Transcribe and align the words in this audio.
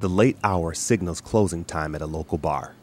The 0.00 0.08
late 0.08 0.36
hour 0.42 0.74
signals 0.74 1.20
closing 1.20 1.64
time 1.64 1.94
at 1.94 2.02
a 2.02 2.06
local 2.06 2.36
bar. 2.36 2.74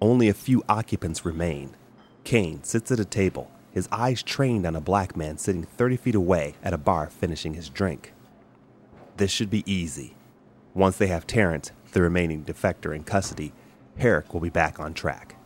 Only 0.00 0.28
a 0.28 0.34
few 0.34 0.62
occupants 0.68 1.24
remain. 1.24 1.76
Kane 2.24 2.62
sits 2.64 2.90
at 2.90 3.00
a 3.00 3.04
table, 3.04 3.50
his 3.72 3.88
eyes 3.90 4.22
trained 4.22 4.66
on 4.66 4.76
a 4.76 4.80
black 4.80 5.16
man 5.16 5.38
sitting 5.38 5.62
30 5.62 5.96
feet 5.96 6.14
away 6.14 6.54
at 6.62 6.74
a 6.74 6.78
bar 6.78 7.08
finishing 7.08 7.54
his 7.54 7.68
drink. 7.68 8.12
This 9.16 9.30
should 9.30 9.48
be 9.48 9.62
easy. 9.70 10.16
Once 10.74 10.96
they 10.96 11.06
have 11.06 11.26
Terrence, 11.26 11.70
the 11.92 12.02
remaining 12.02 12.44
defector, 12.44 12.94
in 12.94 13.04
custody, 13.04 13.52
Herrick 13.96 14.34
will 14.34 14.40
be 14.40 14.50
back 14.50 14.80
on 14.80 14.92
track. 14.92 15.36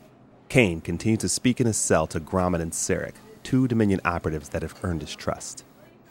Kane 0.49 0.81
continues 0.81 1.21
to 1.21 1.29
speak 1.29 1.61
in 1.61 1.67
his 1.67 1.77
cell 1.77 2.07
to 2.07 2.19
Gromit 2.19 2.63
and 2.63 2.73
Sarek, 2.73 3.17
two 3.43 3.69
Dominion 3.69 4.01
operatives 4.05 4.49
that 4.49 4.63
have 4.63 4.75
earned 4.83 5.03
his 5.03 5.15
trust. 5.15 5.65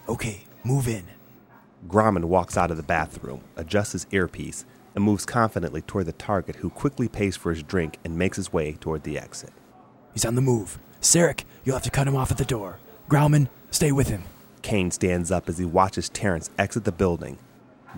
Okay, 0.08 0.44
move 0.64 0.88
in. 0.88 1.17
Gromit 1.86 2.26
walks 2.26 2.58
out 2.58 2.72
of 2.72 2.78
the 2.78 2.84
bathroom, 2.84 3.42
adjusts 3.56 3.92
his 3.92 4.08
earpiece, 4.12 4.66
and 4.96 5.04
moves 5.04 5.26
confidently 5.26 5.82
toward 5.82 6.08
the 6.08 6.14
target, 6.14 6.58
who 6.58 6.70
quickly 6.70 7.08
pays 7.08 7.38
for 7.38 7.52
his 7.52 7.62
drink 7.62 7.98
and 8.04 8.18
makes 8.18 8.38
his 8.38 8.52
way 8.52 8.74
toward 8.74 9.04
the 9.04 9.20
exit. 9.20 9.52
He's 10.14 10.26
on 10.26 10.36
the 10.36 10.42
move. 10.42 10.80
Sarek, 11.02 11.44
you'll 11.64 11.76
have 11.76 11.84
to 11.84 11.92
cut 11.92 12.08
him 12.08 12.16
off 12.16 12.32
at 12.32 12.38
the 12.38 12.46
door. 12.46 12.80
Grauman, 13.08 13.48
stay 13.70 13.92
with 13.92 14.08
him. 14.08 14.24
Kane 14.64 14.90
stands 14.92 15.32
up 15.32 15.48
as 15.48 15.60
he 15.60 15.66
watches 15.66 16.10
Terrence 16.10 16.50
exit 16.58 16.84
the 16.84 16.92
building. 16.92 17.38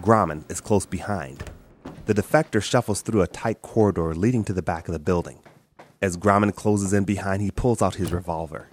Gromit 0.01 0.49
is 0.51 0.61
close 0.61 0.85
behind. 0.85 1.45
The 2.05 2.13
defector 2.13 2.61
shuffles 2.61 3.01
through 3.01 3.21
a 3.21 3.27
tight 3.27 3.61
corridor 3.61 4.13
leading 4.13 4.43
to 4.43 4.53
the 4.53 4.61
back 4.61 4.87
of 4.87 4.93
the 4.93 4.99
building. 4.99 5.39
As 6.01 6.17
Gromit 6.17 6.55
closes 6.55 6.93
in 6.93 7.05
behind, 7.05 7.41
he 7.41 7.51
pulls 7.51 7.81
out 7.81 7.95
his 7.95 8.11
revolver. 8.11 8.67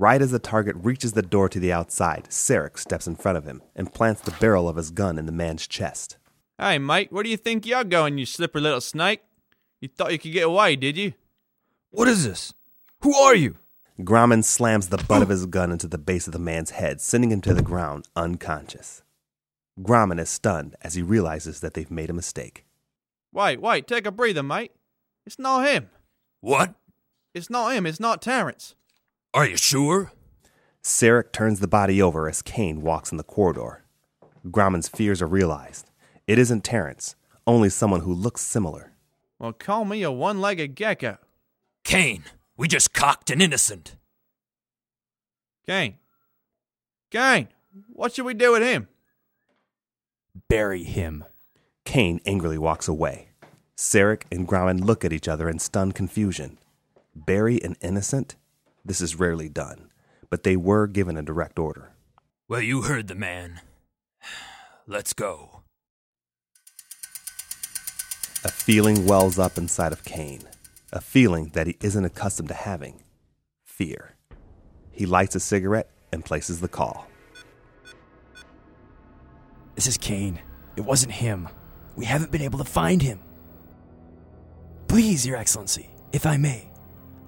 Right 0.00 0.22
as 0.22 0.30
the 0.30 0.38
target 0.38 0.76
reaches 0.78 1.12
the 1.12 1.20
door 1.20 1.50
to 1.50 1.60
the 1.60 1.74
outside, 1.74 2.28
Sarek 2.30 2.78
steps 2.78 3.06
in 3.06 3.16
front 3.16 3.36
of 3.36 3.44
him 3.44 3.60
and 3.76 3.92
plants 3.92 4.22
the 4.22 4.30
barrel 4.40 4.66
of 4.66 4.76
his 4.76 4.90
gun 4.90 5.18
in 5.18 5.26
the 5.26 5.30
man's 5.30 5.66
chest. 5.66 6.16
Hey, 6.56 6.78
mate, 6.78 7.12
where 7.12 7.22
do 7.22 7.28
you 7.28 7.36
think 7.36 7.66
you're 7.66 7.84
going, 7.84 8.16
you 8.16 8.24
slippery 8.24 8.62
little 8.62 8.80
snake? 8.80 9.20
You 9.78 9.88
thought 9.88 10.12
you 10.12 10.18
could 10.18 10.32
get 10.32 10.46
away, 10.46 10.74
did 10.76 10.96
you? 10.96 11.12
What 11.90 12.08
is 12.08 12.24
this? 12.24 12.54
Who 13.02 13.14
are 13.14 13.34
you? 13.34 13.56
Gromit 14.00 14.44
slams 14.44 14.88
the 14.88 14.96
butt 14.96 15.20
of 15.20 15.28
his 15.28 15.44
gun 15.44 15.70
into 15.70 15.86
the 15.86 15.98
base 15.98 16.26
of 16.26 16.32
the 16.32 16.38
man's 16.38 16.70
head, 16.70 17.02
sending 17.02 17.30
him 17.30 17.42
to 17.42 17.52
the 17.52 17.60
ground 17.60 18.08
unconscious. 18.16 19.02
Gromit 19.78 20.18
is 20.18 20.30
stunned 20.30 20.76
as 20.80 20.94
he 20.94 21.02
realizes 21.02 21.60
that 21.60 21.74
they've 21.74 21.90
made 21.90 22.08
a 22.08 22.14
mistake. 22.14 22.64
Wait, 23.34 23.60
wait, 23.60 23.86
take 23.86 24.06
a 24.06 24.10
breather, 24.10 24.42
mate. 24.42 24.72
It's 25.26 25.38
not 25.38 25.68
him. 25.68 25.90
What? 26.40 26.74
It's 27.34 27.50
not 27.50 27.74
him. 27.74 27.84
It's 27.84 28.00
not 28.00 28.22
Terrence. 28.22 28.76
Are 29.32 29.46
you 29.46 29.56
sure? 29.56 30.10
Sarek 30.82 31.30
turns 31.30 31.60
the 31.60 31.68
body 31.68 32.02
over 32.02 32.28
as 32.28 32.42
Kane 32.42 32.82
walks 32.82 33.12
in 33.12 33.16
the 33.16 33.22
corridor. 33.22 33.84
Gromit's 34.46 34.88
fears 34.88 35.22
are 35.22 35.28
realized. 35.28 35.88
It 36.26 36.36
isn't 36.36 36.64
Terrence, 36.64 37.14
only 37.46 37.68
someone 37.68 38.00
who 38.00 38.12
looks 38.12 38.40
similar. 38.40 38.92
Well, 39.38 39.52
call 39.52 39.84
me 39.84 40.02
a 40.02 40.10
one 40.10 40.40
legged 40.40 40.74
gecko. 40.74 41.18
Kane, 41.84 42.24
we 42.56 42.66
just 42.66 42.92
cocked 42.92 43.30
an 43.30 43.40
innocent. 43.40 43.94
Kane. 45.64 45.98
Kane, 47.12 47.48
what 47.92 48.12
should 48.12 48.24
we 48.24 48.34
do 48.34 48.50
with 48.52 48.62
him? 48.62 48.88
Bury 50.48 50.82
him. 50.82 51.24
Kane 51.84 52.20
angrily 52.26 52.58
walks 52.58 52.88
away. 52.88 53.28
Sarek 53.76 54.22
and 54.32 54.48
Gromit 54.48 54.84
look 54.84 55.04
at 55.04 55.12
each 55.12 55.28
other 55.28 55.48
in 55.48 55.60
stunned 55.60 55.94
confusion. 55.94 56.58
Bury 57.14 57.62
an 57.62 57.76
innocent? 57.80 58.34
This 58.84 59.00
is 59.00 59.16
rarely 59.18 59.48
done, 59.48 59.90
but 60.28 60.42
they 60.42 60.56
were 60.56 60.86
given 60.86 61.16
a 61.16 61.22
direct 61.22 61.58
order. 61.58 61.92
Well, 62.48 62.60
you 62.60 62.82
heard 62.82 63.08
the 63.08 63.14
man. 63.14 63.60
Let's 64.86 65.12
go. 65.12 65.62
A 68.42 68.50
feeling 68.50 69.06
wells 69.06 69.38
up 69.38 69.58
inside 69.58 69.92
of 69.92 70.04
Kane, 70.04 70.42
a 70.92 71.00
feeling 71.00 71.50
that 71.52 71.66
he 71.66 71.76
isn't 71.82 72.04
accustomed 72.04 72.48
to 72.48 72.54
having 72.54 73.02
fear. 73.64 74.16
He 74.90 75.06
lights 75.06 75.34
a 75.34 75.40
cigarette 75.40 75.90
and 76.12 76.24
places 76.24 76.60
the 76.60 76.68
call. 76.68 77.06
This 79.74 79.86
is 79.86 79.96
Kane. 79.96 80.40
It 80.76 80.82
wasn't 80.82 81.12
him. 81.12 81.48
We 81.96 82.04
haven't 82.04 82.32
been 82.32 82.42
able 82.42 82.58
to 82.58 82.64
find 82.64 83.00
him. 83.00 83.20
Please, 84.88 85.26
Your 85.26 85.36
Excellency, 85.36 85.88
if 86.12 86.26
I 86.26 86.36
may, 86.36 86.68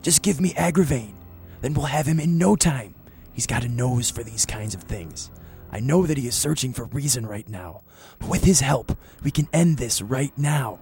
just 0.03 0.23
give 0.23 0.41
me 0.41 0.53
Agravane. 0.55 1.15
Then 1.63 1.73
we'll 1.73 1.87
have 1.87 2.07
him 2.07 2.21
in 2.21 2.37
no 2.37 2.55
time. 2.55 2.95
He's 3.33 3.47
got 3.47 3.65
a 3.65 3.69
nose 3.69 4.11
for 4.11 4.23
these 4.23 4.45
kinds 4.45 4.75
of 4.75 4.83
things. 4.83 5.31
I 5.71 5.81
know 5.81 6.05
that 6.07 6.19
he 6.19 6.27
is 6.27 6.35
searching 6.35 6.75
for 6.75 6.85
Rezin 6.85 7.25
right 7.25 7.49
now, 7.49 7.81
but 8.19 8.29
with 8.29 8.45
his 8.45 8.61
help, 8.61 8.97
we 9.25 9.31
can 9.31 9.49
end 9.55 9.79
this 9.79 10.03
right 10.03 10.37
now. 10.37 10.81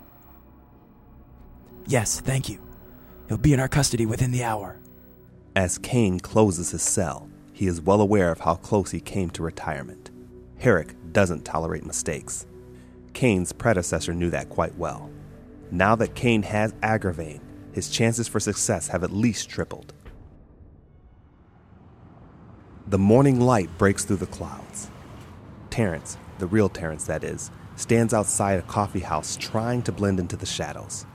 Yes, 1.87 2.19
thank 2.19 2.49
you. 2.49 2.59
He'll 3.29 3.39
be 3.39 3.53
in 3.53 3.61
our 3.61 3.69
custody 3.69 4.07
within 4.07 4.33
the 4.33 4.43
hour. 4.43 4.81
As 5.55 5.79
Kane 5.79 6.19
closes 6.19 6.71
his 6.71 6.83
cell, 6.83 7.29
he 7.53 7.67
is 7.67 7.81
well 7.81 8.01
aware 8.01 8.33
of 8.33 8.41
how 8.41 8.57
close 8.57 8.91
he 8.91 9.01
came 9.01 9.31
to 9.31 9.43
retirement. 9.43 10.11
Herrick 10.59 10.95
doesn't 11.13 11.45
tolerate 11.45 11.87
mistakes. 11.87 12.47
Kane's 13.13 13.53
predecessor 13.53 14.15
knew 14.15 14.31
that 14.31 14.49
quite 14.49 14.75
well. 14.77 15.11
Now 15.71 15.95
that 15.97 16.15
Kane 16.15 16.43
has 16.43 16.73
Agravane, 16.75 17.41
his 17.73 17.91
chances 17.91 18.27
for 18.27 18.41
success 18.41 18.89
have 18.89 19.05
at 19.05 19.13
least 19.13 19.49
tripled. 19.49 19.93
The 22.91 22.99
morning 22.99 23.39
light 23.39 23.71
breaks 23.79 24.05
through 24.05 24.17
the 24.17 24.27
clouds. 24.27 24.91
Terrence, 25.71 26.19
the 26.41 26.49
real 26.49 26.69
Terrence 26.69 27.05
that 27.05 27.23
is, 27.23 27.53
stands 27.77 28.13
outside 28.13 28.59
a 28.59 28.63
coffee 28.63 28.99
house 28.99 29.37
trying 29.37 29.83
to 29.83 29.93
blend 29.93 30.19
into 30.19 30.35
the 30.35 30.45
shadows. 30.45 31.07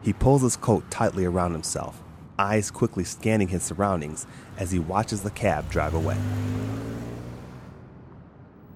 He 0.00 0.12
pulls 0.12 0.42
his 0.42 0.54
coat 0.54 0.88
tightly 0.92 1.24
around 1.24 1.54
himself, 1.54 2.00
eyes 2.38 2.70
quickly 2.70 3.02
scanning 3.02 3.48
his 3.48 3.64
surroundings 3.64 4.28
as 4.58 4.70
he 4.70 4.78
watches 4.78 5.24
the 5.24 5.32
cab 5.32 5.68
drive 5.68 5.92
away. 5.92 6.16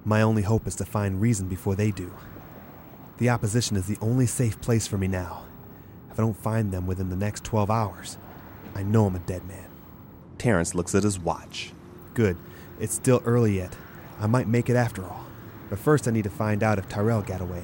My 0.03 0.21
only 0.21 0.41
hope 0.41 0.67
is 0.67 0.75
to 0.75 0.85
find 0.85 1.21
Rezin 1.21 1.47
before 1.47 1.75
they 1.75 1.91
do. 1.91 2.13
The 3.19 3.29
opposition 3.29 3.77
is 3.77 3.87
the 3.87 3.97
only 4.01 4.25
safe 4.25 4.59
place 4.59 4.85
for 4.85 4.97
me 4.97 5.07
now. 5.07 5.45
If 6.11 6.19
I 6.19 6.23
don't 6.23 6.35
find 6.35 6.73
them 6.73 6.87
within 6.87 7.09
the 7.09 7.15
next 7.15 7.45
12 7.45 7.71
hours, 7.71 8.17
I 8.75 8.83
know 8.83 9.05
I'm 9.05 9.15
a 9.15 9.19
dead 9.19 9.47
man. 9.47 9.69
Terrence 10.37 10.75
looks 10.75 10.93
at 10.93 11.03
his 11.03 11.17
watch. 11.17 11.71
Good. 12.13 12.37
It's 12.79 12.93
still 12.93 13.21
early 13.25 13.57
yet. 13.57 13.75
I 14.19 14.27
might 14.27 14.47
make 14.47 14.69
it 14.69 14.75
after 14.75 15.03
all. 15.03 15.25
But 15.69 15.79
first, 15.79 16.07
I 16.07 16.11
need 16.11 16.23
to 16.23 16.29
find 16.29 16.61
out 16.63 16.77
if 16.77 16.87
Tyrell 16.87 17.21
got 17.21 17.41
away. 17.41 17.63